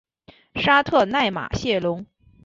[0.55, 2.07] 沙特奈马谢龙。